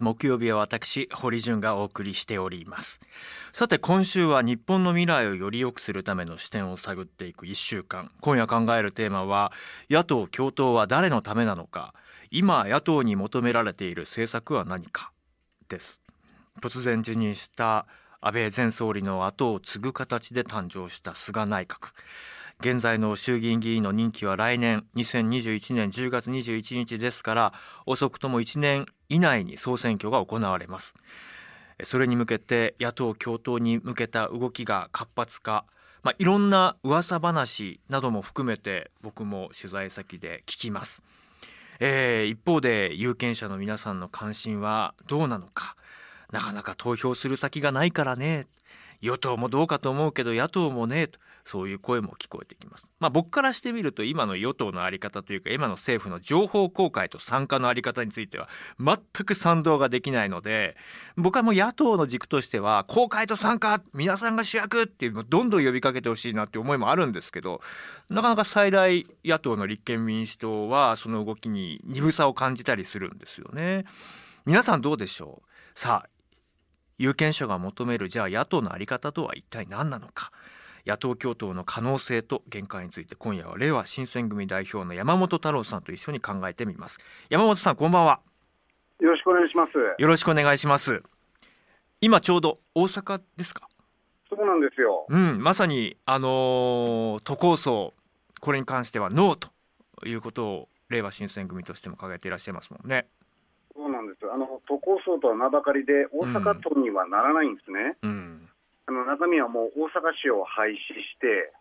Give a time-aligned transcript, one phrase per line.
[0.00, 3.00] 木曜日は私堀潤がお送りしております。
[3.52, 8.10] さて今週は日本の未来をより良くするための視点を探っていく1週間。
[8.20, 9.52] 今夜考えるテーマは
[9.88, 11.94] 野党共闘は誰のためなのか。
[12.30, 15.12] 今野党に求められている政策は何か？
[15.68, 16.00] です。
[16.60, 17.86] 突然辞任した
[18.20, 21.92] 安倍前総理の後を継ぐ形で誕生した菅内閣。
[22.60, 27.52] 現在の衆議院議員の任期は来年2021年10月21日ですから
[27.86, 30.96] 遅くとも1年以内に総選挙が行われます。
[31.84, 35.64] それに向けて野党共闘に向けた動きが活発化
[36.02, 41.02] まあ、いろんな噂話なども含めて僕も取材先で聞きます、
[41.80, 45.76] えー、一方で有権者の皆さんの関心はどうなのか。
[46.30, 48.46] なかなか投票する先がないからね
[49.00, 51.08] 与党もどうかと思うけど野党もね
[51.44, 52.86] そういう声も聞こえてきます。
[53.00, 60.76] まあ、僕からしてみると今の与党の在り方というか今の政府の情報公開と参加の在り方については全く賛同ができないので
[61.16, 67.60] 僕はもう野党の軸としては公開と参加皆さんが主役っていうのをどんどん呼びかけてほしいなって思いもあるんですけど
[68.10, 73.84] なかなか最大野党の立憲民主党はその動きに鈍さを感じたりするんですよね。
[74.44, 75.48] 皆さんどうでしょう？
[75.78, 76.08] さあ
[76.98, 80.32] 有権者が求めるじゃあ野党の在り方とは一体何なのか。
[80.86, 86.98] 野党共闘の可能性と限界について今夜は令和新選組代表の山本太郎さんと一緒に考えてみます。
[87.28, 88.20] 山本さんこんばんは。
[89.00, 89.72] よろしくお願いします。
[89.76, 91.02] よろしくお願いします。
[92.00, 93.68] 今ちょうど大阪ですか？
[94.30, 95.06] そうなんですよ。
[95.08, 97.92] うんまさにあのー、都構想
[98.40, 99.50] これに関してはノーと
[100.06, 103.08] いうことを令和新選組としても掲げていらっしゃいますもんね
[103.78, 104.26] そうなんです。
[104.26, 108.50] あの都構想とは名ばかりで大阪都にはならないんですね、うん、
[108.88, 111.54] あの中身はもう大阪市を廃止して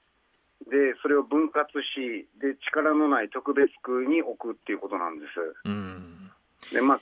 [0.66, 5.38] でそれを分割しで力のない特別区に置くっていうことなんです。
[5.66, 6.32] うん、
[6.74, 7.00] でまあ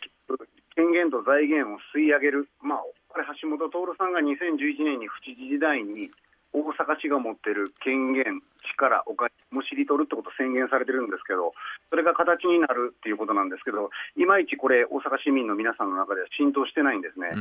[0.76, 6.12] 権限と財源を吸い上げる、まあ、これ橋本徹さんが2011年に府知事時代に
[6.56, 11.52] 大阪市が持ってる権限、力、お金むしり取るってことを宣言されてるんですけど、
[11.90, 17.36] それが形になるっていうことなんですけど、いまいちこれ、大阪市民の皆さんの中では浸透してないんですね。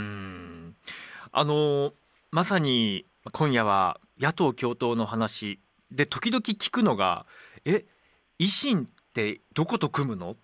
[1.30, 1.92] あの
[2.30, 5.60] まさに今夜は野党共闘の話
[5.90, 7.26] で時々聞くのが
[7.64, 7.84] え
[8.38, 10.36] 維新ってどこと組むの？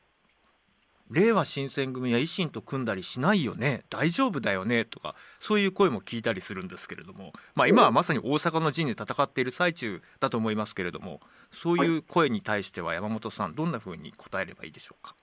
[1.10, 15.14] 令和新選組は維新と組んだりしないよね大丈夫だよねとかそういう声も聞いたりするんですけれども、まあ、今はまさに大阪の陣で戦っている最中だと思いますけれどもそういう声に対しては山本さんどんなふうに答えればいいでしょうか？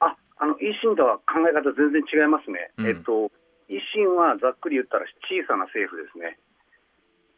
[0.00, 3.30] ああの維新とは考え方全然違いますね、うん、えっと、
[3.68, 6.38] 維新はざっくり言ったら小さな政府ですね。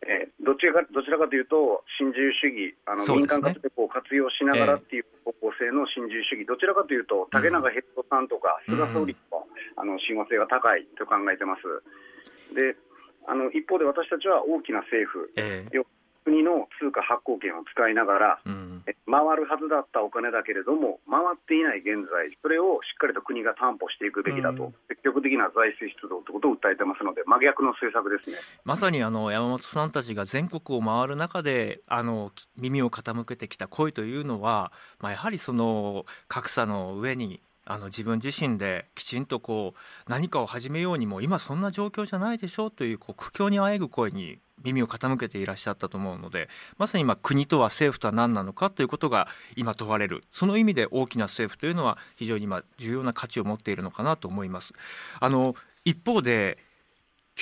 [0.02, 9.46] えー、どちらかどちらかというと、新自由主義、あの、ね、民間活力を活用しながらっていう方向性の新自由主義、どちらかというと、竹中ヘッドさんとか、菅総理と、
[9.76, 11.62] あの親和性が高いと考えてます。
[12.54, 12.76] で
[13.26, 15.84] あの一方で私たちは大きな政府、えー、
[16.24, 28.36] 国の通貨発行権を使いながら、うん、回るはずだったお金だけれども、回っていない現在、それをしっかりと国が担保していくべきだと、うん、積極的な財政出動ということを訴えてますので、真逆の政策ですね。
[28.64, 54.72] まさにあの山本さんたちが全国を回る中で、あの耳を傾けてきた声というのは、まあ、やはりその格差の上にあの自分自身できちんとこう何かを始めようにも今そんな状況じゃないでしょうというこう苦境にあえぐ声に耳を傾けていらっしゃったと思うのでまさに今国とは政府とは何なのかということが今問われるその意味で大きな政府というのは非常に今重要な価値を持っているのかなと思います。
[55.20, 56.58] あの一方で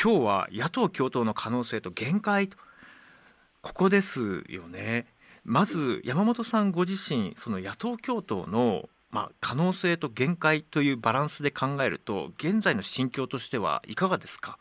[0.01, 2.57] 今日は野党共闘の可能性と限界と
[3.63, 5.07] ここですよね。
[5.45, 14.59] まず山本さんご自身その野党共闘のまあ、可能性と限界というバランスで考えると現在の心境としてはいかがですか？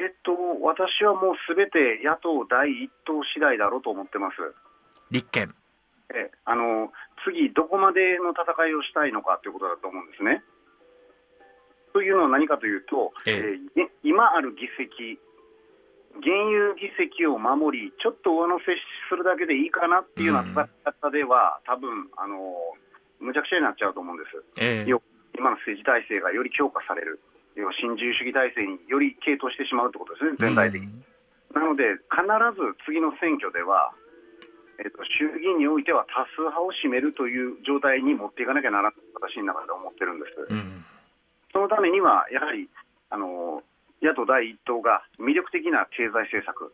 [0.00, 4.36] えっと、私はもうすべて野党第一党次第だろうと思ってます。
[5.10, 5.54] 立憲
[6.14, 6.92] えあの
[7.24, 10.42] 次、どこまでの戦いをしたいのかということだと思うんですね。
[11.92, 15.20] というのは何かというと、ええー、今ある議席、
[16.18, 18.64] 現有議席を守り、ちょっと上乗せ
[19.08, 22.36] するだけでいいかなっていうような戦い方では、うん、多分あの
[23.22, 24.42] むちゃくちゃになっちゃうと思うんです。
[24.58, 25.00] えー、
[25.38, 27.22] 今の政治体制がより強化される。
[27.54, 30.88] 要は新自由主義体制により傾倒してしまうということですね、全体的に。
[31.52, 32.24] なので、必
[32.56, 33.92] ず次の選挙では、
[34.80, 40.48] えーと、衆議院においては多数派を占めるという状態に持っていかなきゃならないと私の中で思ってるんです。
[40.48, 40.84] うん、
[41.52, 42.68] そのためには、やはり
[43.12, 43.62] あの
[44.00, 46.72] 野党第一党が魅力的な経済政策、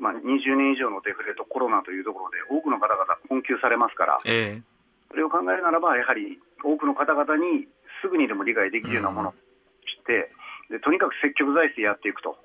[0.00, 4.73] まあ、20年以上のデフレとコロナというところで多くの方々困窮されますから、えー
[5.10, 7.66] それを考えるならば、やはり多くの方々に
[8.02, 10.30] すぐにでも理解できるようなものをして、
[10.70, 12.36] でとにかく積極財政やっていくと。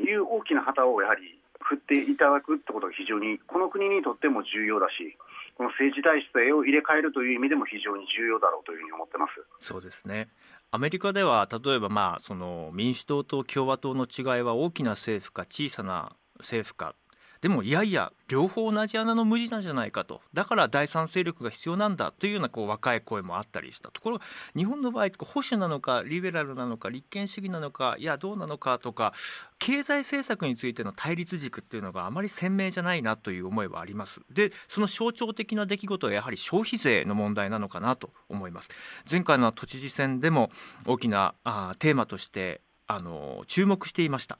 [0.00, 5.16] いう大きな旗をやはり振っていただくってことが非常にこの国にとっても重要だし、
[5.56, 9.32] この政治体制を入れ替えるという意味でも非常に重要だろうというふうに思ってます。
[9.60, 10.28] そうですね。
[10.72, 16.94] アメリカでは例えばまあその民主党と共和党の違いは大きな政府か小さな政府か
[17.40, 20.20] でもいやいや両方同じ穴の無地なんじゃないかと。
[20.34, 24.18] だから第三勢力が必要なんだというようなこう若い声もあったりしたところ。
[24.18, 29.14] が日本の場合保守なのかリベラルなのか立憲主義なのかいやどうなのかとか
[29.58, 34.20] 経済政策についての対立軸っていうのがあまり鮮明じゃないなという思いはあります。
[34.30, 38.70] でその象徴的な出来事はやはり消費税の問題なのかなと思います。
[39.10, 40.50] 前回の都知事選でも
[40.86, 44.38] 大きなあテーマとしてあの注目していました。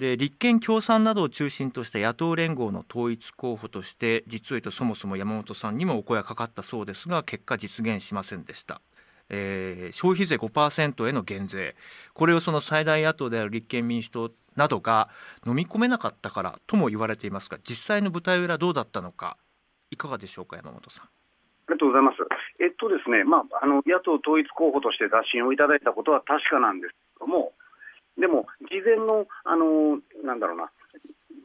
[0.00, 8.80] で立憲共産などを中心とした野党連合の統一候補として実を言うとそもそも山本さんにもお声がかかったそうですが結果実現しませんでした。
[9.28, 11.76] えー、消費税5%への減税
[12.14, 15.08] これをその最大野党である立憲民主党などが
[15.46, 19.36] 飲み込めなかったからとも言われていますが実際の舞台裏どうだったのか
[19.92, 21.04] いかがでしょうか山本さん。
[21.04, 21.08] あ
[21.68, 22.16] りがとうございます。
[22.58, 27.52] えっとですね、まあ、あの野党統一候補として打診をいただいたことは確かなんですけども、
[28.18, 30.70] でも、事前の、あのなんだろうな、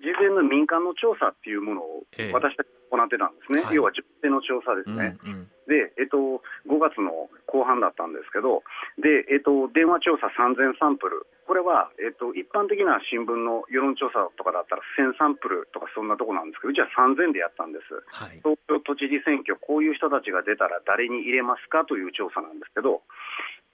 [0.01, 2.03] 事前の民間の調査っていうものを
[2.33, 6.39] 私たち行ってたんですね、ええ、要は女性の調査ですね、うんうん、で、えっと、
[6.69, 8.63] 5月の後半だったんですけど、
[9.01, 23.01] でえっと、電話調査3000サンプル、これは、えっと、一般的な新聞の世論調査とかだったら1000サンプルとかそんなとこなんですけど、うちは3000でやったんです、はい、東京都知事選挙、こういう人たちが出たら誰に入れますかという調査なんですけど、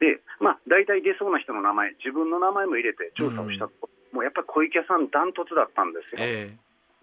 [0.01, 6.51] で、まあ、大体出そうな人の名前、自分の名前も入れて調査をしたとうん、もうやっぱり小池さん、ダントツだったんですよ、え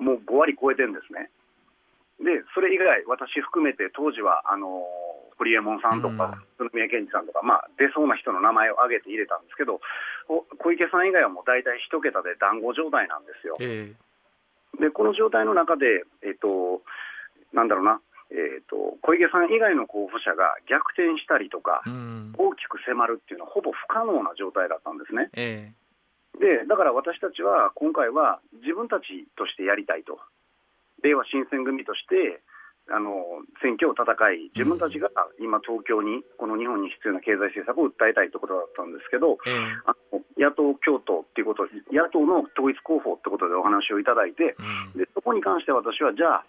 [0.01, 1.31] ー、もう5割超えてるんですね。
[2.19, 9.81] で、それ以外、私含めて当時は、あのー、堀エモ門さんとか、宇都宮健児さんとか、まあ、出そうな人の名前を挙げて入れたんですけど、
[10.27, 13.57] 小池さん以外はもう大体1桁で団子状態なんですよ。
[13.61, 16.83] えー、で、この状態の中で、えっ、と、
[17.55, 21.83] なんだろうな、えーと、小池さん以外の候補者が逆転したりとか、
[22.37, 25.31] 大きく迫るっていうのはほぼ不可能な状態だったんですね。
[25.33, 25.78] えー、
[26.39, 30.19] でだから私たちは今回は自分たちとしてやりたいと、
[31.03, 32.43] 令和新選組として
[32.89, 44.57] あの選挙を戦い、自分たちが今、東京に、この日本に必要な経済政策を訴えたいということだったんですけど、えー、あの野党共闘っていうこと、野党の統一候補ってことでお話をいただいて、
[44.97, 46.45] でそこに関して私は、じゃあ、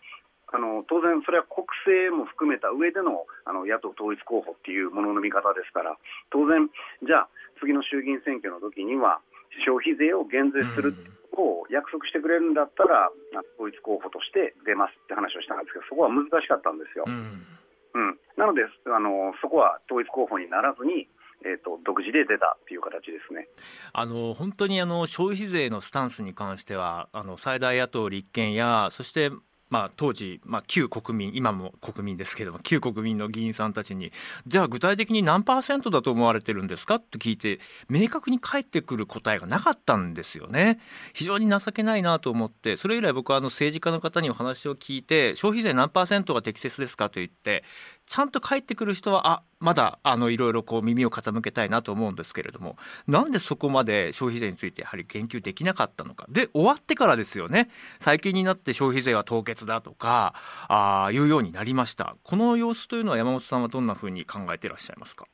[0.51, 5.99] あの当然、それは国政も含めた上でのあの野党統一候補っていうものの見方ですから、
[6.31, 6.71] 当然、
[7.03, 9.19] じゃあ、次の衆議院選挙の時には、
[9.65, 10.93] 消費税を減税する
[11.39, 13.09] を約束してくれるんだったら、
[13.55, 17.05] 統一候補として出ますって話をしたんですけど、そこは難しかったんですよ。
[17.07, 17.45] うん、
[17.93, 21.07] うん、なのであの、そこは統一候補にならずに、
[21.45, 23.47] えーと、独自で出たっていう形ですね。
[23.93, 29.31] あの本当にあの消費税のスタンスに関してはあの最大野党立憲やそして
[29.69, 34.11] まあ、当時、まあ、旧国民今も国民ですけども旧国民の議員さんたちに
[34.47, 40.79] じゃあ具体的に何パーセントだと思われてるんですかって聞いて明確に返ってくる答えがなかったんですよね。
[41.13, 47.63] 非常に情けないなと思ってそれ以来僕はあの政治家の方にお話を聞いて消費税何パーセントが適切ですかと言って
[48.05, 56.25] ちゃんと返ってくる人はあまだあのいろいろこう耳を傾けたいなと思うんですけれどもなんでそこまで消費税についてやはり言及できなかったのか。
[56.29, 57.69] で終わってからですよね。
[57.99, 60.33] 最近になって消費税は凍結だとか
[60.67, 62.15] あいうようになりました。
[62.23, 65.25] この様子というのは山本さんはどんなふうに考えていらっしゃいますか？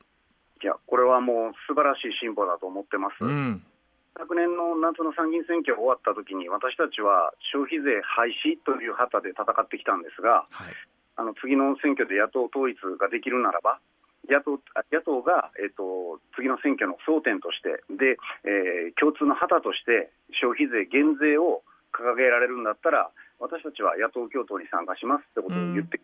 [0.62, 3.24] いやこれはもう素晴らしい進歩だと思ってます。
[3.24, 3.62] うん。
[4.18, 10.72] 昨年の夏の参議院選挙が終わったときに、私たちは消費税廃止という旗で戦ってきたんですが、はい、
[11.16, 13.78] あの次の選挙で野党統一ができるならば、
[14.28, 14.58] 野党
[14.92, 20.10] 野党が、えーと、次の選挙の争点として、でえー、共通の旗として
[20.42, 21.62] 消費税減税を
[21.94, 26.00] 掲げられるんだったら、私たちは野党共闘に参加しますってことを言って、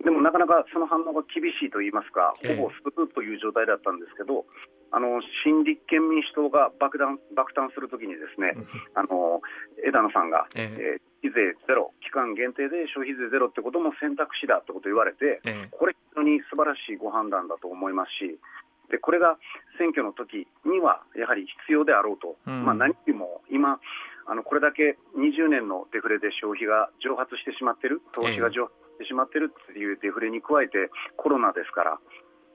[0.00, 4.44] うん、でもなかなかその反応が厳しいといいますか、ほぼスプーという状態だったんですけど、
[4.92, 8.54] あの新立憲民主党が爆弾爆誕するときに、ですね、
[8.94, 9.40] あの
[9.86, 15.40] 枝野さんが、えー、費税ゼロ、期間限定で消費税ゼロってことも選択肢だってことを言われて、
[15.72, 18.36] これ、非常に素晴らしいご判断だと思いますし、
[18.90, 19.38] でこれが
[19.78, 23.80] 選挙の時にはやはり必要であろうと、うん、まあ、何よりも今、
[24.26, 31.98] あのこれだけ20年のデフレで消費が蒸発してしまっている、投資が蒸発してしまっているというデフレに加えて、コロナですから、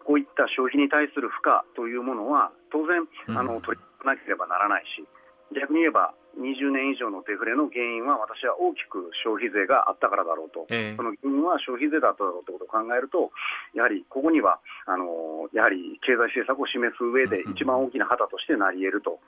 [0.06, 5.06] こういった消費に対する負荷というものは、当然、あの取り組まなければならないし、
[5.54, 13.32] 逆に言えば、20年以上のデフレの原因は、私は大きく消費税があったからだろうと、えー、その原因は消費税だっただろうということを考えると、
[13.76, 19.20] やはりここにはあのやはり経済政策を示す上で、一番大きな旗としてなり得ると。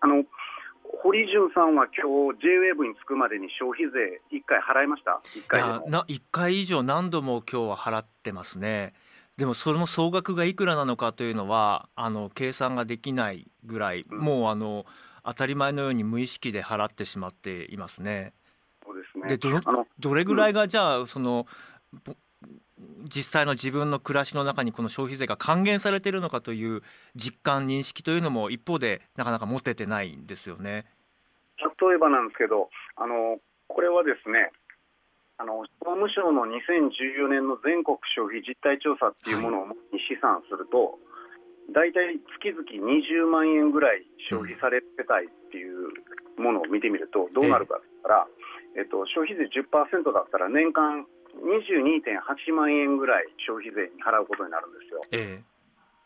[0.00, 0.24] あの
[1.02, 8.92] 堀潤さんは今日 JWAVE に着くまでに消費税1回払いました？1回な1回以上何度も今日は払ってますね。
[9.36, 14.86] でもその総額がいくらなのかというのはあの計算ができないぐらい、うん、もうあの
[15.24, 18.32] 当たり前のように無意識で払ってしまっていますね。
[18.84, 19.60] そうですねでど
[19.98, 21.46] どれぐらいがじゃあその、
[23.04, 26.82] 実際の自分の暮らしの中にこの消費税が還元されているのかという
[27.14, 30.84] 実感認識というのも一方でなかなか持ててないんですよね。
[31.58, 33.38] 例えばなんですけどあの
[33.68, 34.50] これはですね
[35.38, 39.66] あの総務省の2014年の全国消費実態調査っていうものを
[39.98, 40.98] 試算すると、
[41.72, 45.88] 大体月々20万円ぐらい消費されてたいっていう
[46.36, 48.26] ものを見てみると、どうなるかって言ったら、
[48.76, 51.06] えっと、消費税10%だったら年間
[51.40, 55.00] 22.8万円ぐらい消費税に払うことになるんですよ。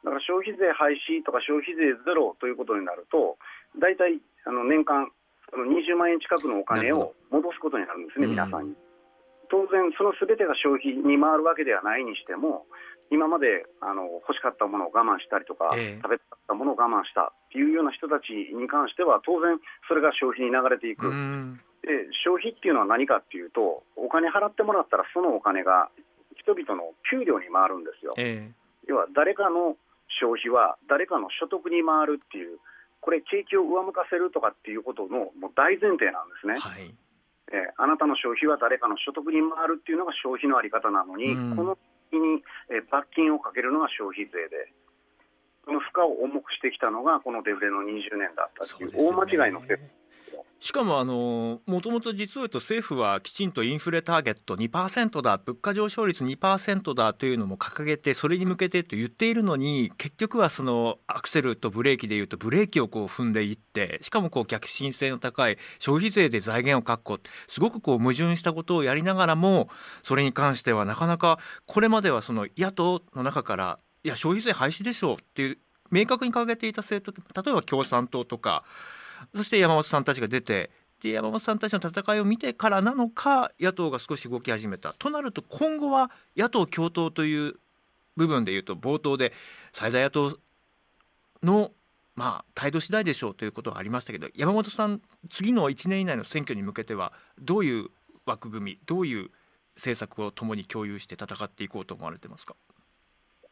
[0.04, 3.36] だから消費税廃止とか消費税ゼロということになると、
[3.76, 5.10] 大体あの年間
[5.50, 8.76] その20万円近くのお金を戻すことになるんですね、皆さんに。
[9.50, 12.66] 当然、そのすべてが消費に回るわけではないにしても、
[13.10, 19.56] 今まであの欲しかったものを我慢したりとか、えー、食べたかったものを我慢したっていうような人たちに関しては、当然、
[19.88, 21.08] それが消費に流れていく、
[21.80, 25.88] で消費っていうのは何かっていうと、お金払ってもらったら、そのお金が
[26.36, 28.12] 人々の給料に回るんですよ。
[28.16, 29.76] えー、要は誰かの
[30.20, 32.58] 消費は誰かの所得に回るっていう、
[33.00, 36.58] これ、景気を上向かせるとかっていうことのもう大前提なんですね。
[36.58, 36.92] はい。
[37.48, 44.72] えー、あなたの消費は誰かの所得に回るっていうのが消費のあり方なのに、うん、この時に、えー、罰金をかけるのが消費税で、
[45.64, 49.78] その負荷を重くしてきたのがこのデフレの20年だったっていう、大間違いの設
[50.60, 69.68] しかもあのもともと実を言うと政府はきちんとインフレターゲット2%だ物価上昇率2%だというのも掲げてそれに向けてと言っているのに結局はそのアクセルとブレーキでいうとブレーキをこう踏んでいってしかもこう逆進性の高い消費税で財源を確保すごくこう矛盾したことをやりながらも
[70.02, 75.58] それに関してはなかなかこれまではその野党の中からいや消費税廃止でしょうっていう
[75.90, 78.64] 明確に掲げていた政党例えば共産党とか
[79.34, 80.70] そして山本さんたちが出て
[81.02, 87.54] で山本さんたちの戦いを見てからなのか野党が少し動き始めたとなると今後は野党共闘という
[88.16, 89.32] 部分でいうと冒頭で
[89.72, 90.38] 最大野党
[91.42, 91.70] の
[92.16, 97.86] まあ態度次第でしょうということがありましたけど山本さん次の1年以内の選挙に向けてはどういう
[98.26, 99.30] 枠組みどういう
[99.76, 102.56] 政策を共に共有して戦っていこうと思われてますか？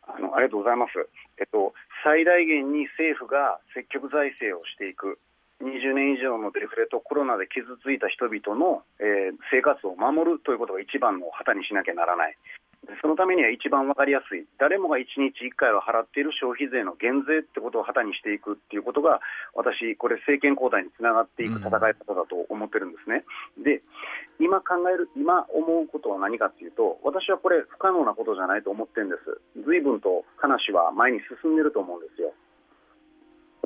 [0.02, 0.92] あのありがとうございます、
[1.38, 5.20] えっと、最大限に政府が積極財政をしていく。
[5.62, 12.36] 20年以上のデフレとコロナで傷ついた人々の、えー、生活を守るということが一番の旗にしなきゃならない。
[13.02, 19.20] そのためには一番分かりやすい、誰もが1日1回は払っている消費税の減税ってことを旗にしていくっていうことが、
[19.54, 23.24] 私、これ、政権交代につながっていく戦い方だと思ってるんですね。
[23.58, 23.82] うん、で、
[24.38, 29.64] 今考える、今思うことは何かっていうと、私はこれ、不可能なことじゃないと思ってるんです。
[29.66, 32.32] 随分と話は前に進んでると思うんですよ。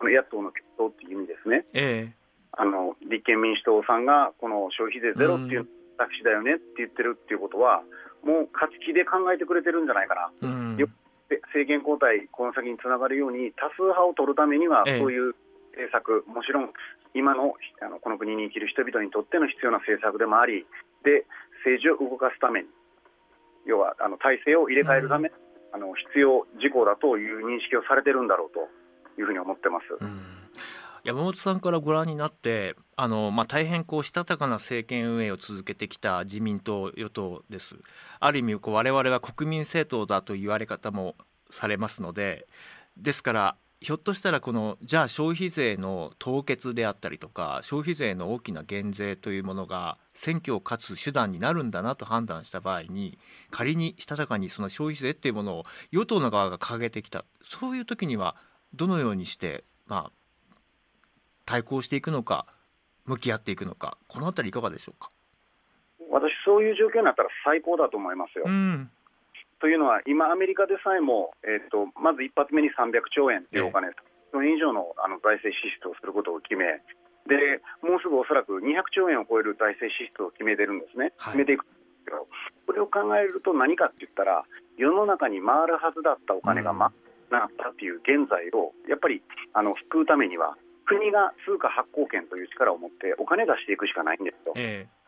[0.00, 5.68] この野党の共闘っていう意味ですね、えー、あの立憲民主党さんがこの消費税ゼロっていう
[6.00, 7.84] タクシーだよねって言ってるっていうことは、
[8.24, 10.80] もう勝ち気で考えてくれてるんじゃないかな、うん、
[11.52, 15.36] 政権交代、この先につながるように、多数派を取るためには、そういう
[15.76, 16.72] 政策、もちろん
[17.12, 17.52] 今の
[17.84, 20.64] あのこの国に生きる人々にとっての必要な政策でもあり、
[21.04, 21.28] で
[21.60, 22.68] 政治を動かすために、
[23.66, 25.34] 要はあの体制を入れ替えるため、うん、
[25.74, 28.79] あの必要事項だという認識をされてるんだろうと。
[29.20, 29.84] いうふうに思ってます。
[31.02, 37.76] 山本さんからご覧になってあの、まあ、大変こうしたたかな政権運営を続けてきた自民党与党です。
[38.18, 41.16] ある意味こう我々は国民政党だと言われ方も
[41.50, 42.46] されますので
[42.96, 53.18] ですからひょっとしたらこのじゃあ消費税の凍結であったりとか消費税の大きな減税というものが選挙を勝つ手段になるんだなと判断した場合に
[53.50, 58.36] 仮にしたたかにその消費税っていうものを与党の側が掲げてきたそういう時には
[58.74, 60.12] どのようにして、まあ、
[61.44, 62.46] 対抗していくのか
[63.06, 65.10] 向き合っていくのかこの辺りいかがでしょうか？
[66.10, 68.44] 私、そういう状況になったら最高だと思いますよ。
[68.46, 68.90] うん、
[69.60, 73.90] というのは、今、アメリカでさえも、えーと、まず一発目に300兆円というお金、
[74.32, 76.82] それ以上のあの財政支出をすることを決め、
[77.26, 81.66] でもうすぐおそらく200兆円を超える財政支出を決めてるんですね、はい、決めていく
[82.66, 84.44] これを考えると何かって言ったら、
[84.78, 89.22] 世の中に回るはずだったお金が、ま、うんなったっていう現在をやっぱり
[89.54, 90.56] あの救うためには
[90.86, 94.54] 国が通貨発行権という力を持ってお金出していくしかないんですよ。
[94.56, 95.00] えー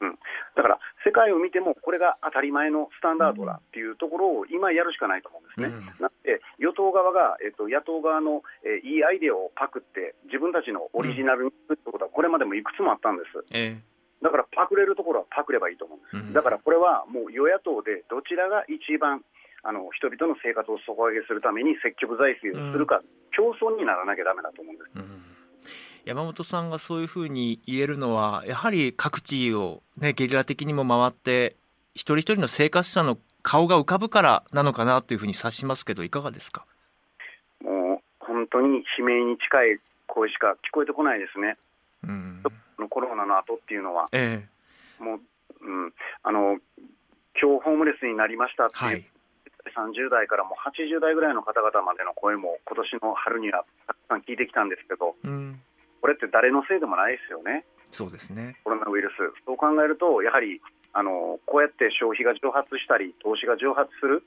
[0.00, 0.18] うん、
[0.54, 5.66] だから世界を見てもこれが当たり前のスタンダードだっていうところを今やるしかないと思うんですね。
[5.66, 13.44] うん、なので与党側が、えっと、野党側の、えー、いいアイデアをパクって自分たちのオリジナルにするってことはこれまでもいくつもあったんです。
[13.50, 19.22] えーだからパクれるところはパクればいいと思うんです、うん、だからこれはもう与野党でどちらが一番
[19.62, 24.90] あの人々の生活を底上げするために積極財政をするか、うん、競争にならなきゃだめだと思うんです。
[24.94, 25.22] うん。
[26.04, 31.56] 山本さんがそういうふうに言えるのはやはり各地を、ね、ゲリラ的にも回って
[31.94, 36.64] 一人一人の生活者の顔が浮かぶからなのかなというふうに察しますけどいかがですか？
[37.62, 41.56] もう本当に悲鳴に近い声しか聞こえてこないですね。
[42.04, 42.42] うん。
[42.88, 44.46] コロナの後っていうのは、え
[45.00, 45.20] え、もう、
[45.60, 46.58] うん、あの
[47.40, 49.04] 今日ホームレスになりましたっていう、
[49.74, 55.60] はい、30代からもう80代ぐらいの方々までの声も今年の春にはたくさん聞いてきたんですけど、うん、
[56.00, 58.56] これって誰のせいでもないですよね、そうですね。
[58.64, 60.60] コロナウイルス、そう考えると、やはり
[60.92, 64.22] あのこうやって消費が蒸発したり、投資が蒸発する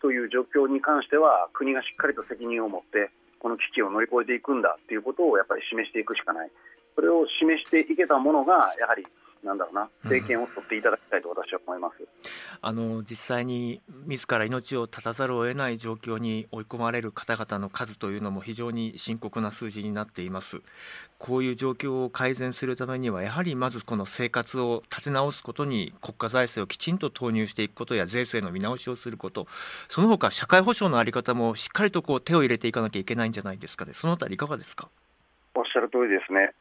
[0.00, 6.50] という状況に関しては、国がしっかりと責任を持って、この危機を乗り越えていくんだということをやっぱり示していくしかない。
[6.94, 9.06] それを示していけたものが、やはり
[9.44, 12.06] なんだろうな、政権を取っていただきたいと私は思います、うん、
[12.60, 20.62] あの実際に自ら命を絶たざるを得ない状況に追い込まれる方々の数というのも非常に深刻な数字になっています。
[21.18, 29.46] こういう状況を改善するためには、やはりまずこの生活を立て直すことに国家財政をきちんと投入していくことや税制の見直しをすること、
[29.88, 33.92] その他社会保障の在り方もしっかりとこう手を入れていかなきゃいけないんじゃないですかね。
[33.92, 34.88] そのあたりいかがですか？
[35.54, 36.52] おっしゃる通りですね。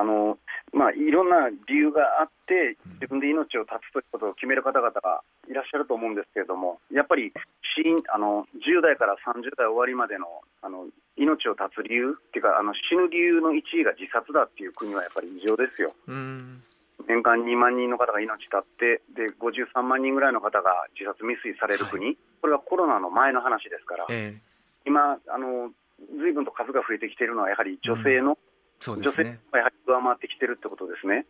[0.00, 0.38] あの
[0.72, 7.34] まあ、いろんな理由があって、自分で命を絶つということを決める方々がいらっしゃると思うんですけれども、やっぱり
[7.76, 10.24] 死因あの10代から30代終わりまでの
[10.62, 10.86] あの
[11.20, 15.92] 命を絶つ理由っていうか、あの死ぬ理由の1位が自殺だっていう国はやっぱり異常ですよ。
[16.08, 25.74] 年間2万人の方が命絶って、で53万人ぐらいの方が自殺未遂される国、はい、これはコロナの前の話ですから、えー、今あの、
[26.16, 28.49] ずいぶんと数が増えてきているのは、やはり女性の、うん
[28.96, 31.26] ね、女性がやはり上回ってきてるってことですね。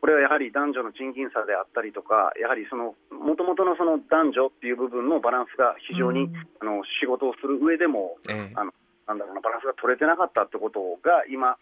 [0.00, 6.30] これはやはり男女の賃金差であったりとか、やはりそのもともとのその男女っていう部分のバランスが非常に、
[6.60, 8.72] あの仕事をする上でも、えあの
[9.08, 11.56] なんだろうな、バランスが取れてなかったってことが、今、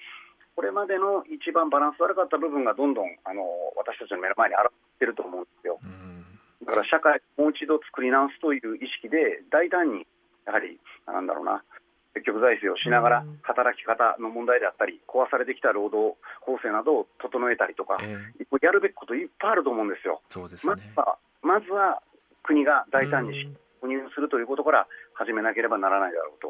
[0.57, 3.43] これまでの一番バランス悪かった部分がどんどんあの
[3.77, 4.71] 私たちの目の前に現れ
[5.01, 5.79] てると思うんですよ。
[6.67, 10.07] だから社会をもう一度作り直すという意識で、大胆に
[10.47, 11.63] やはり、なんだろうな、
[12.15, 20.23] 積極財政をしながら、働き方の問題であったり、壊されてきた労働法制などを整えたりとか、えー、やるべきこといっぱいあると思うんですよ。
[20.31, 22.03] そうですね、まずはまずは
[22.43, 26.49] 国が大胆に保入するということから始めなければならないだろうと。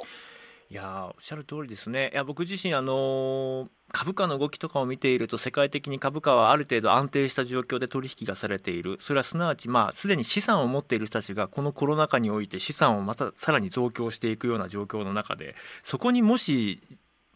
[0.71, 2.11] いやおっしゃる通りですね。
[2.13, 16.81] いや僕自身あの株価の動きとかを見ていると世界的に株価はある程度安定した状況で取引がされているそれはすなわちまあすでに資産を持っている人たちがこのコロナ禍において資産をまたさらに増強していくような状況の中でそこにもし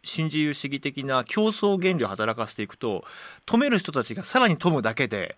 [0.02, 3.04] 新自由主義的な競争原理を働かせていくと
[3.46, 5.36] 止める人たちがさらに富むだけで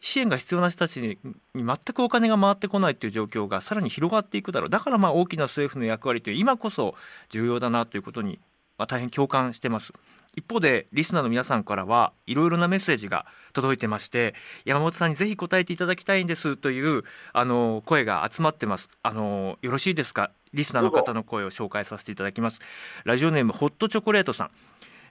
[0.00, 1.18] 支援が必要な人たちに
[1.54, 4.70] 全くお金が回ってこないという状況がさらに広がっていくだろう。
[4.70, 6.94] だからまあ大きな政府の役割という今こそ
[7.30, 8.38] 重要だなということに、
[8.78, 9.92] まあ、大変共感してます。
[10.36, 14.34] 一方でリスナーの皆さんからはいろいろなメッセージが届いてまして
[14.64, 18.88] 山本さんにぜひ答えていただきたいんですというあの声が集まってます。
[19.02, 20.30] あのよろしいですか？
[20.54, 22.60] リスナーの方の声を紹介させていただきます。
[23.04, 24.50] ラジオネームホットチョコレートさん。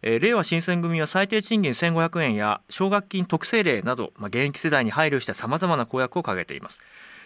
[0.01, 6.81] え、令和新選組は最低賃金1500円や奨学金特性例など、まあ、現役世代に配慮したさまざまな公約を掲げています。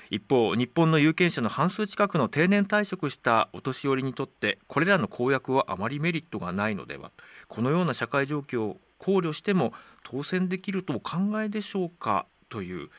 [0.10, 7.12] 一方日本の有権者の半数近くの定年退職したお年寄りにとってこれらの公約はあまりメリットがないのでは
[7.47, 9.71] このような社会状況を考慮しても
[10.03, 12.89] 当選できるとお考えでしょうかという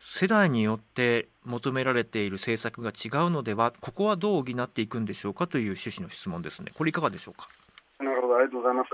[0.00, 6.70] 世代によって求められている政策が違うのではここはどう補っていくんでしょうかという趣旨の質問ですね。
[6.74, 7.48] これいかがでしょうか？
[7.98, 8.88] なるほどありがとうございます。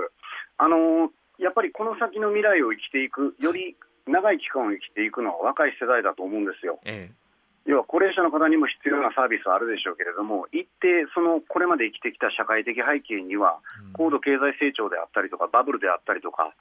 [0.59, 6.81] あのやっぱりこの先の未来を生きていく、より長い期間を生きていくのは若い世代だと思うんですよ。
[6.85, 13.61] ええ、要は高齢者の方にも必要なサービスはあるでしょうけれども、一定、そのこれまで生きてきた社会的背景には、
[13.95, 16.55] 高度経済成長であったりとか、バブルであったりとか、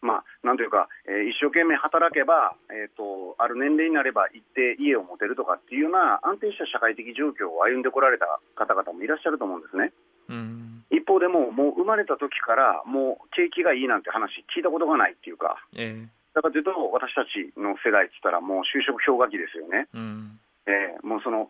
[0.00, 9.90] まあ、なんというか、えー、一生懸命働けば、えーと、ある年齢になれば一定家を持てるとかっていうような安定した社会的状況を歩んでこられた方々もいらっしゃると思うんですね。
[10.28, 10.77] うん一
[11.08, 21.48] 方でも、もう生まれた時からもう景気がいいなんて話聞いたことがないっていうか、えー、だからというと私たちの世代って言ったらもう就職氷河期ですよね、うん、えー、もうその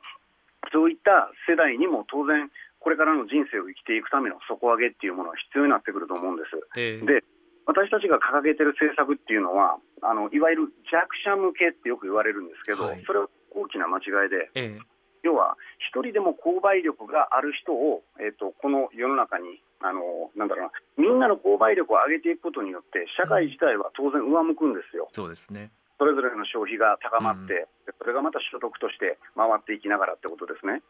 [0.73, 6.55] そういった世代にも当然これからの人生を生きていくための底上げっていうものが必要になってくると思うんです。
[6.79, 7.25] えー、で
[7.67, 14.81] 私たちが掲げてる政策っていうのはあのいわゆる弱者向けってよく言われるんですけど、はい、それは大きな間違いで、えー、
[15.23, 15.57] 要は
[15.91, 25.09] 一人でも購買力がある人を、えーと、この世の中にあのなんだろうなみんなの購買力を上げていくことによって社会自体は当然上向くんですよ。
[25.13, 30.83] そうですねそれぞれの消費が高まって、うん、それがまた所得として回っていきながらってことですね。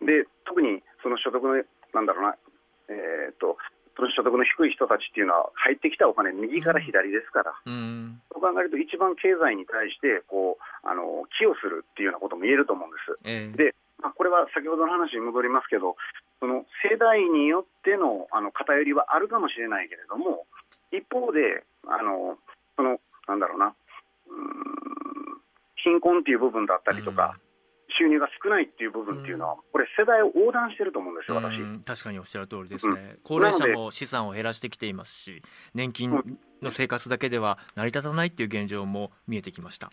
[0.00, 1.58] で特にその所得の
[1.94, 2.36] なんだろうな、
[2.88, 13.16] えーと、その所得の低い人たちっていうのは入ってきたお金右から左ですから、うん、そう考えると一番経済に対してこうあの寄与するっていうようなことも言えると思うんです。
[13.24, 15.96] えー、でまあ、これは先ほどの話に戻りますけど、
[16.40, 20.44] その世代によってのあの偏りはあるかもしれないけれども、
[20.92, 22.36] 一方で、あの
[22.76, 23.74] そのなんだろうな、
[24.28, 24.76] うん
[25.76, 27.38] 貧困っていう部分だったりとか、
[27.98, 31.62] 収入が少ないっていう部分っていうのは、これ、世代を横断してると思うんですよ、私。
[31.84, 35.42] 確かにおっしゃる通りですね、うん、高齢者も資産を減らしてきていますし、
[35.74, 36.10] 年金
[36.62, 39.90] の生活だけでは成り立たないっていう現状も見えてきました。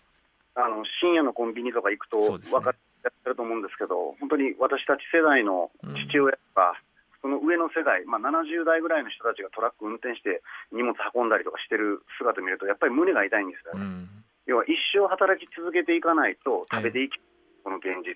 [0.54, 5.70] あの深夜のコンビニとか行くと分かってると思うんですけど、本当に私たち世代の
[6.10, 6.78] 父親とか、
[7.24, 13.80] その上の世代、まあ、70代ぐらいの人たちがトラック運転して荷物運んだりとかしてる姿を見ると、やっぱり胸が痛いんですよね。
[13.80, 14.08] うん、
[14.46, 17.16] 要は一生働き続けていかないと食べていき、
[17.64, 18.14] この現実。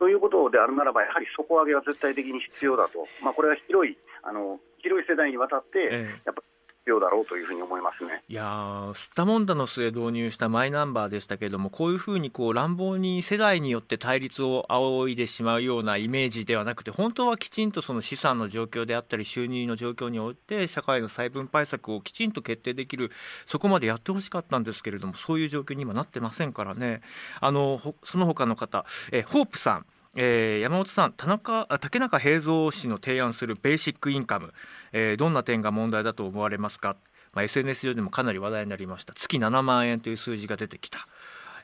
[0.00, 5.78] ということであるならば、やはり底上げは絶対的に必要だと、まあ、これは広いあの広い世代にわたって、
[6.24, 6.42] やっぱ
[6.84, 8.44] 必要だろうというふうに思いますねいや
[8.92, 23.10] 吸ったもんだの末導入したマイナンバーでしたけれども、こういうふうにこう乱暴に世代によって対立を仰いでしまうようなイメージではなくて、本当はきちんとその資産の状況であったり、収入の状況において、社会の再分配策をきちんと決定できる、
[23.46, 27.00] そこまでやってほしかったんですけれども、そういう状況に今なってませんからね、
[27.40, 29.86] あのその他の方、えホープさん。
[30.16, 34.52] えー、山本さん田中竹中平蔵氏の提案するベーシックインカム、
[34.92, 36.96] えー、どんな点が問題だと思われますか、
[37.32, 39.12] まあ、SNS 上でもかなり話題になりました。
[39.14, 41.08] 月7万円という数字が出てきた、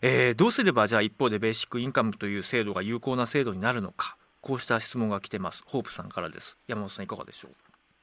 [0.03, 4.17] えー、どうすればじゃあ一方でベーシックインカムという制度が有効な制度になるのか？
[4.41, 5.63] こうした質問が来てます。
[5.67, 6.57] ホープさんからです。
[6.67, 7.53] 山本さんいかがでしょう？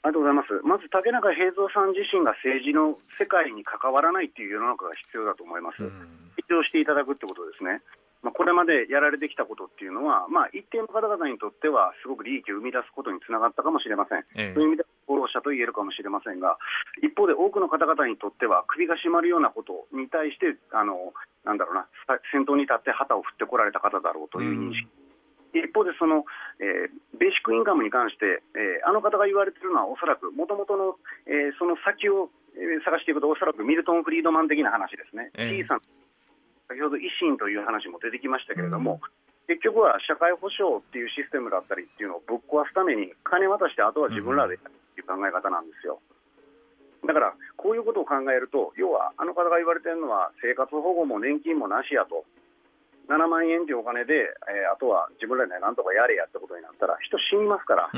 [0.04, 0.54] ありがとうございます。
[0.64, 5.84] まず竹中平蔵さん自身が政治の世界に関わらないという世の中が必要だと思います。
[6.38, 7.82] 一応していただくってことですね。
[8.24, 16.58] まあ、これまでやられてきたことっていうのは、まあ、一定の方々にとっては、すごく利益を生み出すことにつながったかもしれません、ええ、そういう意味で功労者と言えるかもしれませんが、
[17.02, 21.14] 一方で多くの方々にとっては、首が絞まるようなことに対して、あの
[21.46, 21.88] なんだろうな、
[22.32, 24.90] 先頭に立って旗を振ってこられた方だろうという認識。
[25.54, 25.64] うん。
[25.64, 26.26] 一方でその、
[26.60, 35.80] えー、ベーシックインカムに関して、えー、あの方が言われているのは、おそらくもともとの、えー、その先を、えー、探していくと、おそらくミルトン・フリードマン的な話ですね、えー、小さな
[36.68, 46.00] 先ほど維新という話も出てきましたけれども、うん、結局は社会保障っていうシステムだったりっていうのをぶっ壊すために、金渡して、あとは自分らでやるっていう考え方なんですよ。
[47.08, 52.26] だから、こういうことを考えると、要は、あの方が言われてるのは、生活保護も年金もなしやと、
[53.08, 57.90] 7万円というお金で、えー、あとは自分らでなんとかやれやってことになったら、人死にますから。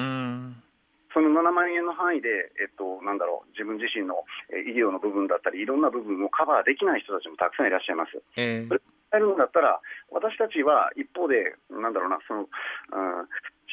[1.14, 8.22] その7万円の範囲で、えっと、なんだろう、自分自身の医療の部分だったり、いろんな部分をカバーできない人たちもたくさんいらっしゃいます。
[8.38, 12.48] えー、それやるんだったら、私たちは一方で、なんだろうな、その、うん、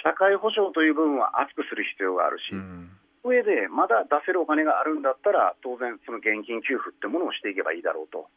[0.01, 2.89] 社会保障という部分は厚くする必要があるし、うん、
[3.25, 8.29] 上でまだ出せるお金があるんだったら、当然、その現金給付ってものをしていけばいいだろうと。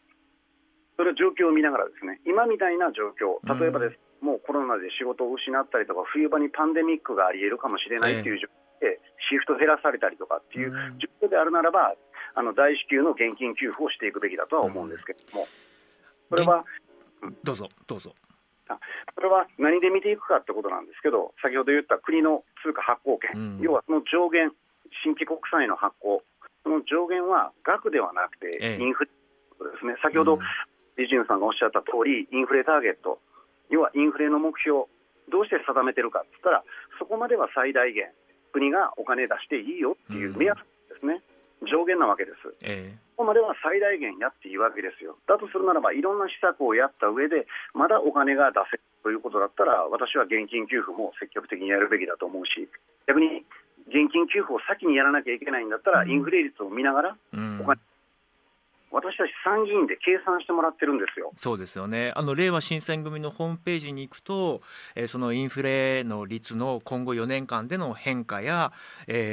[0.99, 8.68] それは状況を見ながらですね、今みたいな状況、例えばです、うん、もうコロナで仕事を失ったりとか、冬場にパンデミックがありえるかもしれないという状況、て
[9.29, 10.71] シフト減らされたりとかっていう
[11.21, 11.95] 状況であるならば、
[12.35, 15.47] あの大支給の現金給付をしていくべきだとは思うんですけれども、
[16.29, 16.65] それは、
[17.43, 18.13] どうぞ、どうぞ。
[19.15, 24.53] それは何で見ていくかってことなんですけど、先ほど言った国の通貨発行権、うん、要はその上限、
[25.03, 26.21] 新規国債の発行、
[26.63, 30.39] その上限は額ではなくて、インフレですね、先ほど、
[30.97, 33.19] リジュンさんがおっしゃった通り、インフレターゲット、
[33.69, 34.85] 要はインフレの目標、
[35.29, 36.63] どうして定めてるかって言ったら、
[36.97, 38.11] そこまでは最大限、
[38.51, 40.57] 国がお金出していいよっていう目安
[40.89, 41.21] ですね、
[41.61, 42.53] うん、上限なわけです。
[42.65, 45.17] えー、ここまでは最大限やっていいわけですよ。
[45.27, 52.69] だとするならば、いろんな施策をやった上で、まだお金が出せるということだったら、私は現金給付も積極的にやるべきだと思うし、
[53.07, 53.45] 逆に
[53.87, 57.17] 現金給付を先にやらなきゃいけないんだったら、インフレ率を見ながら、
[57.61, 57.79] お金
[58.91, 61.31] 私たち参議院で計算してもらってるんですよ。
[61.35, 62.11] そうですよね。
[62.15, 64.61] あの令和新選組のホームページに行くと、
[64.95, 68.71] えー、そのインフレの率の今後4年間での変化や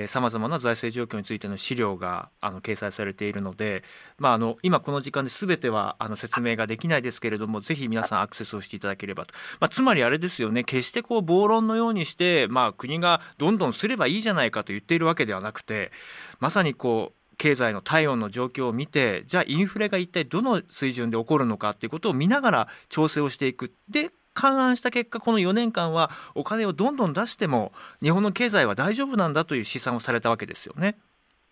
[0.07, 3.83] さまざまな財政状況についての資料があの掲載されているので、
[4.19, 9.35] まあ、あの今この時間で全てはあの説明ができないですけれども、ぜひ皆さんアクセスをしていただければと。
[9.61, 15.93] まあ、つまりあれですよね、決してこう暴論のようにして、まあ、国がどんどんすればいいじゃないかと言っているわけではなくて、
[16.41, 23.73] まさにこう経済の体温の状況を見てじゃあインフレが一体どの水準で起こるのかっていうことを見ながら調整をしていく。
[23.89, 27.73] で勘案した結果この4年間はお金をどんどん出しても
[28.03, 30.99] 日本の経済は大丈夫なんだという試算をされたわけですよね。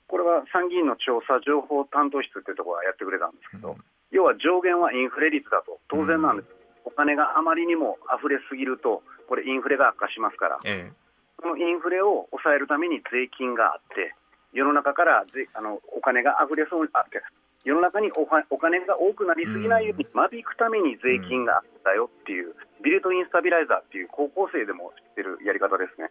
[0.07, 5.81] これは参議院の調査情報担当室っていうところがやってくれたんですけど、うん、要は上限はインフレ率だと。
[5.89, 6.49] 当然なんです、
[6.85, 10.93] うん、お金があまりにも溢れすぎるとこれインフレが悪化しますから、ええ、
[11.41, 14.15] そのインフレを抑えるために税金があって
[14.55, 17.21] 世の中からあのお金があふれそうにあって
[17.65, 26.11] 世の中におお金が多くなりすぎないように間引くために税金があったよっていう、ビルトインスタビライザーっていう高校生でも知ってるやり方ですね。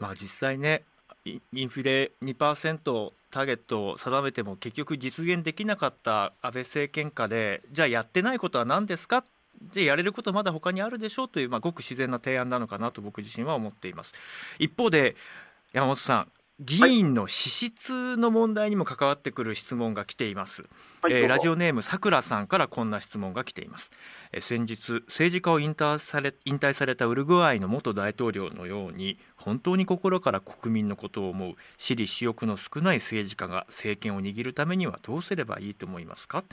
[0.00, 0.82] まあ、実際ね
[1.24, 9.24] インフレ2%ターゲットを定めても結局実現できなかった安倍政権下でじゃあやってないことは何ですか？
[9.70, 14.12] じゃあやれることまだ他にあるでしょうという、まあ、ごく自然な提案なのかなと僕自身は思っています。
[14.58, 15.14] 一方で
[15.72, 16.28] 山本さん
[16.64, 20.62] 議員の資質の問題にも関わってくる質問が来ています、
[21.02, 23.90] はい、えー、ラジオネームさくらさんからこんな質問が来ています、
[24.32, 36.44] えー、先日政治家を引退され引退されたウルグアイの元大統領のように本当に心から国民のことを思う私利私欲の少ない政治家が政権を握るためにはどうすればいいと思いますか？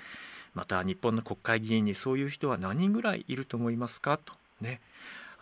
[0.55, 4.17] また日本の国会議員にそういう人は何人ぐらいいると思いますか？
[4.17, 4.81] とね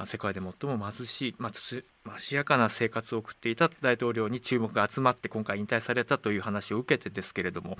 [0.05, 7.77] 世界で最も貧しい、まあ、つましやかな生活を送っていた大統領に注目が集まって今回引退されたという話を受けてですけれども。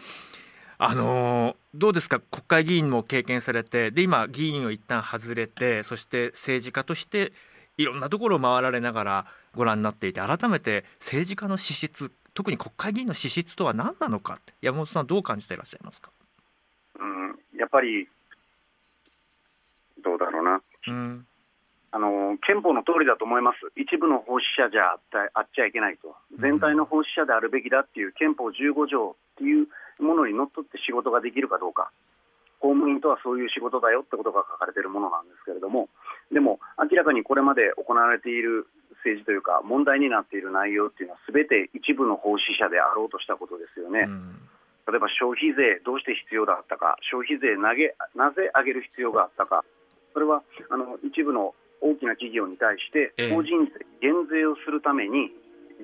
[0.79, 2.19] あのー、どうですか？
[2.19, 7.33] 国会議員も経験されてで今議員を一旦外れてそして政治家として
[7.77, 9.25] いろんなところを回られながら
[9.55, 16.11] ご覧になっていて改めて政治家の資質特に国会議員の資質とは何なのか山本さんどう感じていらっしゃいますか、
[16.99, 18.07] うん、やっぱり
[20.03, 21.25] どうだろうな、うん、
[21.91, 29.67] あの憲法の通りだと思います、一部の奉仕者じゃあっちゃいけないと、全体の奉仕者であるべきだっていう憲法15条っていう
[29.99, 31.91] ものにのっとって仕事ができるかどうか、
[32.59, 35.89] 公務員とはそういう仕事だよってことが書かれているものなんですけれども、
[36.31, 38.67] でも明らかにこれまで行われている
[39.03, 44.09] 政治というか、問題になっている内容っていうのは、すべて一部の奉仕者であろうとしたことですよね。
[44.87, 49.63] 例えば消費税、どうして必要だったか、消費税投げ、なぜ上げる必要があったか、
[50.13, 55.31] それはあの一部の大きな企業に対して法人税減税をするために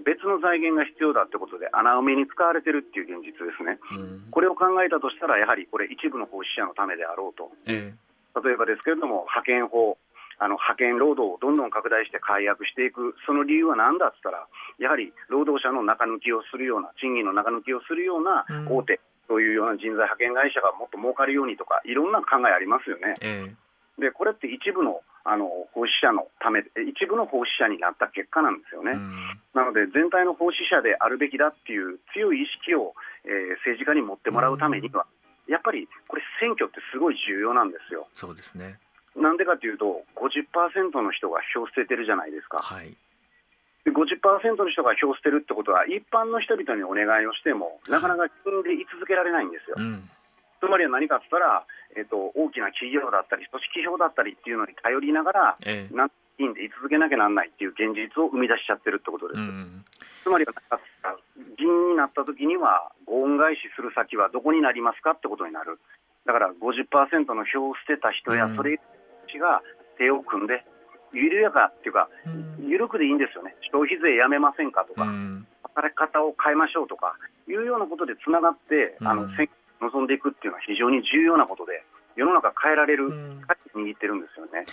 [0.06, 9.98] 別の財源が必要だってことで穴埋めに使われてるっていう現実ですね、うん、これを考えたとしたらやはりこれ一部の奉仕者のためであろうと、えー、例えばですけれども派遣法
[10.42, 14.48] あの派遣労働をどんどん拡大して解約していく、その理由は何だっつったら、
[14.80, 23.14] やはり労働者の中抜きをするような、賃金の中抜きをするような大手、というような人材派遣会社がもっと儲かるようにとか、いろんな考えありますよね。
[23.22, 29.00] えー、でこれって一部のあの奉仕者のため、一部の奉仕者になった結果なんですよね。
[29.56, 35.08] なので、全体の奉仕者であるべきだっていう強い意識を、えー、政治家に持ってもらうためには、
[35.48, 38.08] やっぱりこれ、選挙ってすごい重要なんですよ。
[38.14, 38.80] そうですね
[39.16, 42.60] なんでかというと、50%の人が票捨ててるじゃないですか。
[42.60, 42.96] はい
[43.84, 49.76] で50%の人が票捨てるってことは、一般の人々にお願いをしても、なかなか金で居続けられないんですよ。
[49.78, 50.10] うん
[50.64, 51.68] つまりは何かとったら、
[52.00, 59.38] えーと、大きな企業だったり、組織票だったりっていうのに頼りながら、ええ、なんいいんで居続けなきゃなんないっていう現実を生み出しちゃってるってことです。
[59.38, 59.84] うん、
[60.24, 60.56] つまりは
[61.60, 65.84] 議員になった時には、ご恩返しする先はどこになりますかってことになる。
[66.26, 68.80] だから50%の票を捨てた人や、それ
[69.36, 69.62] が
[70.00, 70.64] 手を組んで、
[71.12, 72.08] 緩やかっていうか、
[72.64, 75.06] 緩くでいいんですよね、消費税やめませんかとか、
[75.76, 77.14] 働き方を変えましょうとか
[77.48, 81.84] いうようなことでつながって、あの選挙望んでいくっていうのは非常に重要なことで、
[82.16, 83.10] 世の中変えられる
[83.76, 84.66] 握ってるんですよね。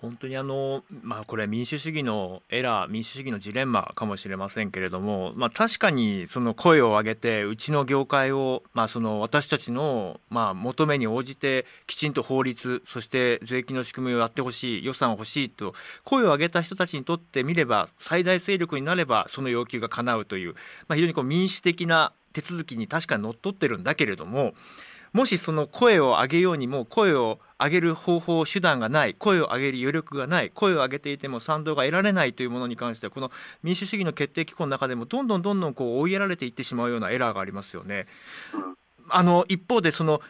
[0.00, 20.54] 本当にあの、まあ、これは民主主義のエラー民主主義のジレンマかもしれませんけれども、まあ、確かにその声を上げてうちの業界を、まあ、その私たちのまあ求めに応じてきちんと法律そして税金の仕組みをやってほしい予算を欲しいと声を上げた人たちにとってみれば最大勢力になればその要求が叶うという、
[20.88, 24.52] まあ、非常にこう民主的な手続きに確かにのっとってるんだけれども
[25.14, 33.30] もしその声を上げようにも声を上げる方法手段がない声を上げる余力がない声を上げていても賛同が得られないというものに関してはこの
[33.62, 38.06] 民主主義の決定機構の中でもどんどんどんどんこう追いやられていってしまうようなエラーがありますよね。
[39.08, 40.20] あの一方でその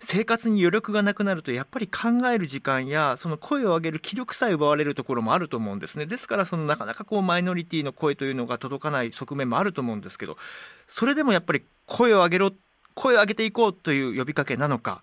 [0.00, 6.06] 生活に余力がなくなるとやっぱり考える時間やその声を上げる気力さえ奪われるところもあると思うんですね。
[6.06, 10.36] ですからそのなかなかこうマイノリティの声というのが届かない側面もあると思うんですけど
[10.86, 12.52] それでもやっぱり声を上げろ
[12.94, 15.02] 声を上げていこうという呼びかけなのか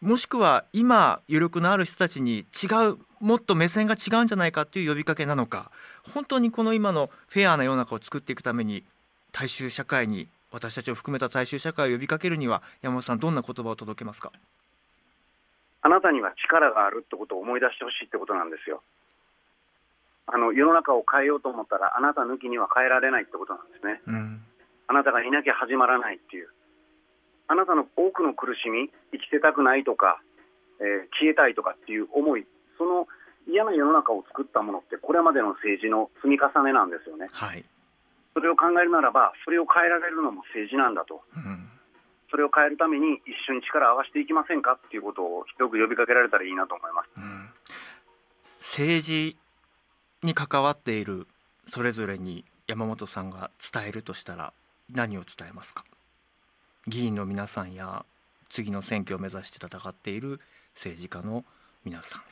[0.00, 5.70] もしくは今余力のある人たちに違うもっと目線が違うんじゃないかという呼びかけなのか
[6.12, 8.84] 本当にこの今のフェアな世の中を作っていくために
[9.32, 14.30] 大衆社会に私たちを含めた大衆社会を呼びかけるには山本さんどんな言葉を届けますか？
[15.82, 18.82] あなたには力があるってことを思い出してほしいってことなんですよ。
[20.26, 24.40] あの世の中を変えようと思ったらあなた抜きには変えられないってことなんですね、うん、
[24.88, 26.48] あなたがいなきゃ始まらないっていう。
[27.46, 30.22] あなたの多くの苦しみ生きてたくないとか、
[30.80, 32.46] えー、消えたいとかっていう思い
[32.78, 33.06] その
[33.46, 37.28] 嫌な世の中を作ったものってこれまでの政治の積み重ねなんですよね。
[37.30, 37.62] はい、
[38.34, 41.70] それを考えるならばそれを変えられるのも政治なんだと、うん、
[42.30, 47.48] それを変えるために一緒に力を合わせていきませんかっていうことを広く呼びかけられたらいいなと思います、うん、
[48.58, 49.36] 政治
[50.22, 51.28] に関わっている
[51.66, 54.52] それぞれに山本さんが伝えるとしたら
[54.92, 55.84] 何を伝えますか？
[56.86, 58.04] 議員の皆さんや
[58.48, 60.40] 次の選挙を目指して戦っている
[60.74, 61.44] 政治家の
[61.84, 62.22] 皆さん。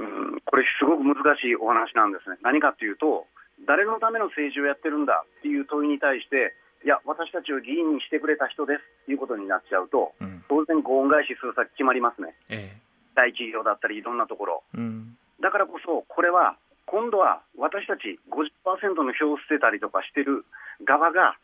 [0.00, 0.02] う
[0.36, 2.36] んこれすごく難しいお話なんですね。
[2.42, 3.26] 何かというと
[3.66, 12.80] 誰のための政治をやってるんだっていう問いに対していや私たちを議員にしてくれた人ですということになっちゃうと、うん、当然ご恩返しする先決まりますね、ええ、
[13.14, 20.44] 大企業だったりいろんなところ、うん、だからこそこれは今度は私たち50%の票を捨てたりとかしてる
[20.84, 21.36] 側が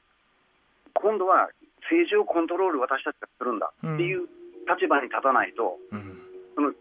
[0.94, 1.52] 今度は
[1.87, 4.26] 政治をコントロール私たちがするんだっていう
[4.66, 6.18] 立場に立たないと、うん、
[6.57, 6.72] その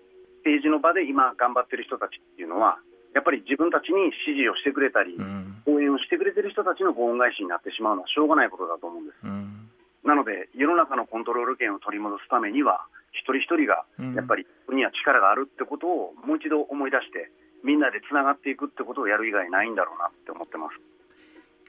[0.42, 2.80] 政治の場で今頑張ってる人たちっていうのは
[3.16, 9.24] やっぱり自分たちに支持をしてくれたり、うん、応援をしてくれてる人たちのご恩返しになってしまうのはしょうがないことだと思うんです。
[9.24, 9.72] うん、
[10.04, 17.32] なので世の中のコントロール権を取り戻すためには一人一人がやっぱりここには力があるってことをもう一度思い出して
[17.64, 20.76] みんなでつながっていくってことをやる以外ないんだろうなって思ってます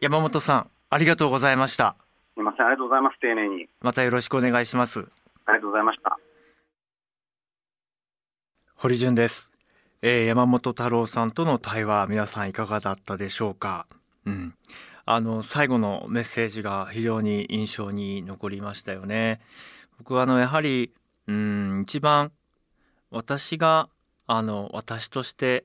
[0.02, 1.96] 山本さんありがとうございました
[2.36, 3.18] すみません、ありがとうございます。
[3.18, 3.66] 丁寧に。
[3.80, 5.08] またよろしくお願いします。
[5.46, 6.18] ありがとうございました。
[8.74, 9.55] 堀潤です。
[10.08, 13.88] えー、山本太郎さんとの対話、皆さんいかがだったでしょうか？
[14.24, 14.54] うん。
[15.04, 19.40] あの最後のメッセージが非常に印象に残りましたよね。
[19.98, 20.92] 僕はあのやはり
[21.26, 22.30] うん一番
[23.10, 23.88] 私が
[24.28, 25.64] あの私として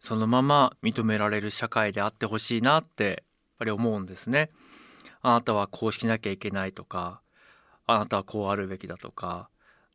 [0.00, 3.14] そのまま認められる社会であってほしいなってやっ
[3.60, 4.50] ぱり思うんですね。
[5.22, 7.20] あなたはこうしなきゃいけないとか
[7.86, 9.48] あなたはこうあるべきだとか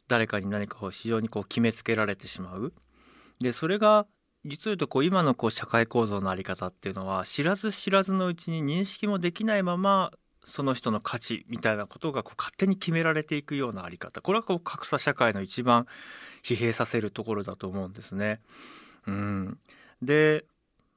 [0.07, 2.71] 誰かに何かを非常にこう決めつけられてしまう。
[3.41, 4.05] でそれが
[4.45, 10.11] 実を言うとこう今のこう社会構造の在り方っていうのは知らず知らずのうちに認識もできないまま
[10.45, 15.85] その人の価値みたいなことがこう勝手に決められていくような在り方これはこう格差社会の一番
[16.43, 18.41] 疲弊させるところだと思うんですね。
[19.07, 19.57] うん、
[20.01, 20.45] で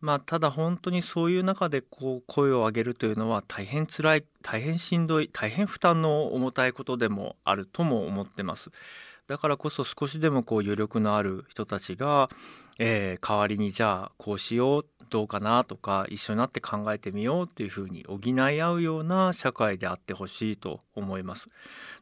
[0.01, 8.71] まあ、ただ本当にそういう中でこう声を上げるというのは大変辛い大変しんどい大変負担の重たいことでもあるとも思ってます。
[9.27, 12.29] だからこそ少しでもこう余力のある人たちが、
[12.79, 21.49] えー、代わりにじゃあこうしようどうかなとか一緒になって考えてみようっていうふうに補い合うような社会であってほしいと思います。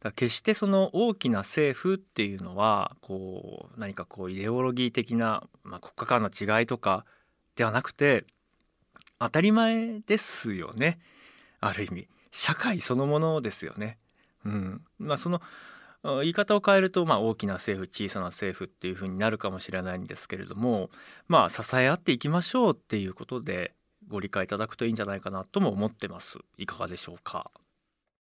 [0.01, 7.05] だ決してその大きな政府っていうのはこう何かこうイデオロギー的な、まあ、国家間の違いとか
[7.55, 8.25] ではなくて
[9.19, 10.99] 当たり前ですよね
[11.61, 13.99] ある意味社会そのものですよね。
[14.45, 15.41] うんまあ、その
[16.05, 20.91] 言い方を変えると、まあ、大きな政府小さな政府っていうふうになるかもしれないんですけれども
[21.29, 23.75] まあ支え合っていきましょうっていうことで
[24.09, 26.41] ご理解いただくといいんじゃないかなとも思ってます。
[26.59, 27.51] いかがでしょうか？